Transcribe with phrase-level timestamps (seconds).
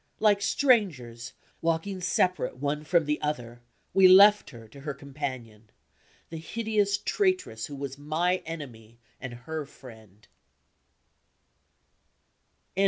[0.19, 3.61] Like strangers, walking separate one from the other,
[3.93, 5.69] we left her to her companion
[6.31, 10.27] the hideous traitress who was my enemy and her friend.